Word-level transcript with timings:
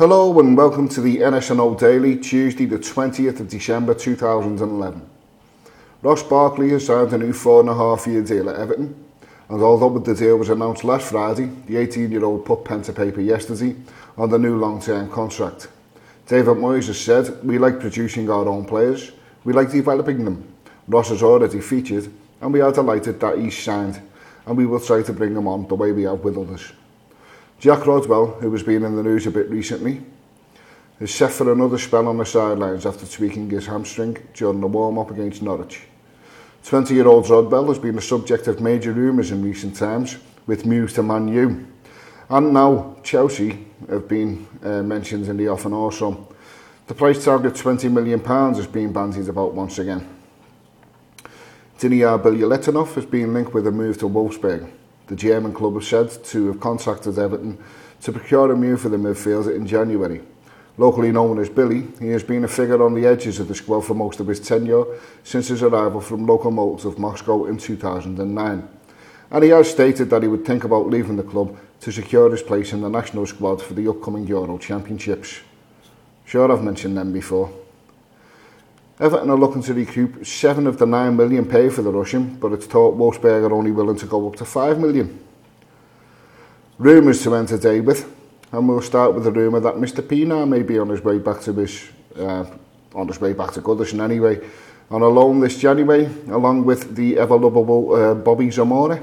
Hello 0.00 0.40
and 0.40 0.56
welcome 0.56 0.88
to 0.88 1.02
the 1.02 1.18
NSNO 1.18 1.78
Daily, 1.78 2.16
Tuesday 2.16 2.64
the 2.64 2.78
20th 2.78 3.38
of 3.38 3.48
December 3.50 3.92
2011. 3.92 5.02
Ross 6.00 6.22
Barkley 6.22 6.70
has 6.70 6.86
signed 6.86 7.12
a 7.12 7.18
new 7.18 7.34
four 7.34 7.60
and 7.60 7.68
a 7.68 7.74
half 7.74 8.06
year 8.06 8.22
deal 8.22 8.48
at 8.48 8.56
Everton, 8.56 8.94
and 9.50 9.62
although 9.62 9.98
the 9.98 10.14
deal 10.14 10.38
was 10.38 10.48
announced 10.48 10.84
last 10.84 11.10
Friday, 11.10 11.50
the 11.66 11.76
18 11.76 12.10
year 12.10 12.24
old 12.24 12.46
put 12.46 12.64
pen 12.64 12.80
to 12.80 12.94
paper 12.94 13.20
yesterday 13.20 13.76
on 14.16 14.30
the 14.30 14.38
new 14.38 14.56
long 14.56 14.80
term 14.80 15.10
contract. 15.10 15.68
David 16.26 16.56
Moyes 16.56 16.86
has 16.86 16.98
said, 16.98 17.44
We 17.44 17.58
like 17.58 17.78
producing 17.78 18.30
our 18.30 18.48
own 18.48 18.64
players, 18.64 19.12
we 19.44 19.52
like 19.52 19.70
developing 19.70 20.24
them. 20.24 20.50
Ross 20.88 21.10
has 21.10 21.22
already 21.22 21.60
featured, 21.60 22.10
and 22.40 22.54
we 22.54 22.62
are 22.62 22.72
delighted 22.72 23.20
that 23.20 23.36
he's 23.36 23.58
signed, 23.58 24.00
and 24.46 24.56
we 24.56 24.64
will 24.64 24.80
try 24.80 25.02
to 25.02 25.12
bring 25.12 25.36
him 25.36 25.46
on 25.46 25.68
the 25.68 25.74
way 25.74 25.92
we 25.92 26.04
have 26.04 26.20
with 26.20 26.38
others. 26.38 26.72
Jack 27.60 27.86
Rodwell, 27.86 28.40
who 28.40 28.50
has 28.52 28.62
been 28.62 28.84
in 28.84 28.96
the 28.96 29.02
news 29.02 29.26
a 29.26 29.30
bit 29.30 29.50
recently, 29.50 30.00
is 30.98 31.14
set 31.14 31.30
for 31.30 31.52
another 31.52 31.76
spell 31.76 32.08
on 32.08 32.16
the 32.16 32.24
sidelines 32.24 32.86
after 32.86 33.06
tweaking 33.06 33.50
his 33.50 33.66
hamstring 33.66 34.16
during 34.32 34.62
the 34.62 34.66
warm-up 34.66 35.10
against 35.10 35.42
Norwich. 35.42 35.82
20-year-old 36.64 37.28
Rodwell 37.28 37.68
has 37.68 37.78
been 37.78 37.96
the 37.96 38.00
subject 38.00 38.46
of 38.46 38.62
major 38.62 38.92
rumours 38.92 39.30
in 39.30 39.44
recent 39.44 39.76
times, 39.76 40.16
with 40.46 40.64
moves 40.64 40.94
to 40.94 41.02
Man 41.02 41.28
U. 41.28 41.66
And 42.30 42.54
now 42.54 42.96
Chelsea 43.02 43.66
have 43.90 44.08
been 44.08 44.46
uh, 44.62 44.82
mentioned 44.82 45.28
in 45.28 45.36
the 45.36 45.48
offer 45.48 45.70
also. 45.70 46.34
The 46.86 46.94
price 46.94 47.22
tag 47.22 47.44
of 47.44 47.52
£20 47.52 47.92
million 47.92 48.24
has 48.24 48.66
been 48.66 48.90
bandied 48.90 49.28
about 49.28 49.52
once 49.52 49.78
again. 49.78 50.08
Diniyar 51.78 52.22
Bilyaletdinov 52.22 52.94
has 52.94 53.04
been 53.04 53.34
linked 53.34 53.52
with 53.52 53.66
a 53.66 53.70
move 53.70 53.98
to 53.98 54.08
Wolfsburg. 54.08 54.70
The 55.10 55.16
German 55.16 55.52
club 55.52 55.74
has 55.74 55.88
said 55.88 56.22
to 56.26 56.46
have 56.46 56.60
contacted 56.60 57.18
Everton 57.18 57.58
to 58.02 58.12
procure 58.12 58.52
a 58.52 58.56
move 58.56 58.80
for 58.80 58.90
the 58.90 58.96
midfielder 58.96 59.56
in 59.56 59.66
January. 59.66 60.20
Locally 60.78 61.10
known 61.10 61.40
as 61.40 61.48
Billy, 61.48 61.88
he 61.98 62.10
has 62.10 62.22
been 62.22 62.44
a 62.44 62.48
figure 62.48 62.80
on 62.80 62.94
the 62.94 63.08
edges 63.08 63.40
of 63.40 63.48
the 63.48 63.54
squad 63.56 63.80
for 63.80 63.94
most 63.94 64.20
of 64.20 64.28
his 64.28 64.38
tenure 64.38 64.84
since 65.24 65.48
his 65.48 65.64
arrival 65.64 66.00
from 66.00 66.28
Lokomotiv 66.28 66.96
Moscow 66.96 67.46
in 67.46 67.58
2009. 67.58 68.68
And 69.32 69.42
he 69.42 69.50
has 69.50 69.68
stated 69.68 70.10
that 70.10 70.22
he 70.22 70.28
would 70.28 70.46
think 70.46 70.62
about 70.62 70.86
leaving 70.86 71.16
the 71.16 71.24
club 71.24 71.58
to 71.80 71.90
secure 71.90 72.30
his 72.30 72.42
place 72.42 72.72
in 72.72 72.80
the 72.80 72.88
national 72.88 73.26
squad 73.26 73.60
for 73.60 73.74
the 73.74 73.88
upcoming 73.90 74.28
Euro 74.28 74.58
Championships. 74.58 75.40
Sure, 76.24 76.52
I've 76.52 76.62
mentioned 76.62 76.96
them 76.96 77.12
before. 77.12 77.52
Everton 79.00 79.30
are 79.30 79.38
looking 79.38 79.62
to 79.62 79.72
recoup 79.72 80.26
7 80.26 80.66
of 80.66 80.76
the 80.76 80.84
9 80.84 81.16
million 81.16 81.46
paid 81.46 81.72
for 81.72 81.80
the 81.80 81.90
Russian, 81.90 82.34
but 82.34 82.52
it's 82.52 82.66
thought 82.66 82.98
Wolfsburg 82.98 83.48
are 83.48 83.54
only 83.54 83.70
willing 83.70 83.96
to 83.96 84.04
go 84.04 84.28
up 84.28 84.36
to 84.36 84.44
5 84.44 84.78
million. 84.78 85.18
Rumours 86.76 87.22
to 87.22 87.34
end 87.34 87.48
today 87.48 87.80
with, 87.80 88.14
and 88.52 88.68
we'll 88.68 88.82
start 88.82 89.14
with 89.14 89.24
the 89.24 89.32
rumour 89.32 89.60
that 89.60 89.76
Mr 89.76 90.06
Pina 90.06 90.44
may 90.44 90.62
be 90.62 90.78
on 90.78 90.90
his 90.90 91.02
way 91.02 91.18
back 91.18 91.40
to 91.40 91.54
his, 91.54 91.88
uh, 92.18 92.44
on 92.94 93.08
his 93.08 93.18
way 93.22 93.32
back 93.32 93.52
to 93.52 93.62
Goodison 93.62 94.04
anyway, 94.04 94.46
on 94.90 95.00
a 95.00 95.08
loan 95.08 95.40
this 95.40 95.58
January, 95.58 96.04
along 96.28 96.66
with 96.66 96.94
the 96.94 97.18
ever-lovable 97.18 97.94
uh, 97.94 98.14
Bobby 98.16 98.50
Zamora. 98.50 99.02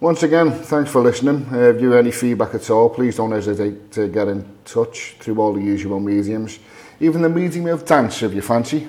Once 0.00 0.22
again, 0.22 0.50
thanks 0.50 0.90
for 0.90 1.02
listening. 1.02 1.46
Uh, 1.52 1.58
if 1.58 1.78
you 1.78 1.90
have 1.90 1.98
any 1.98 2.10
feedback 2.10 2.54
at 2.54 2.70
all, 2.70 2.88
please 2.88 3.16
don't 3.16 3.32
hesitate 3.32 3.92
to 3.92 4.08
get 4.08 4.28
in 4.28 4.42
touch 4.64 5.14
through 5.20 5.38
all 5.38 5.52
the 5.52 5.60
usual 5.60 6.00
mediums. 6.00 6.58
Even 7.00 7.20
the 7.20 7.28
medium 7.28 7.66
of 7.66 7.84
dance 7.84 8.22
if 8.22 8.32
you 8.32 8.40
fancy. 8.40 8.88